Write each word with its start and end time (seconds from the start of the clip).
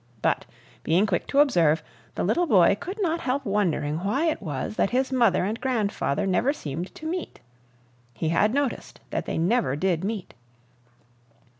But, 0.23 0.45
being 0.81 1.05
quick 1.05 1.27
to 1.27 1.41
observe, 1.41 1.83
the 2.15 2.23
little 2.23 2.47
boy 2.47 2.75
could 2.79 2.99
not 3.03 3.19
help 3.21 3.45
wondering 3.45 3.99
why 4.03 4.25
it 4.29 4.41
was 4.41 4.75
that 4.77 4.89
his 4.89 5.11
mother 5.11 5.45
and 5.45 5.61
grandfather 5.61 6.25
never 6.25 6.53
seemed 6.53 6.95
to 6.95 7.05
meet. 7.05 7.39
He 8.15 8.29
had 8.29 8.51
noticed 8.51 8.99
that 9.11 9.27
they 9.27 9.37
never 9.37 9.75
did 9.75 10.03
meet. 10.03 10.33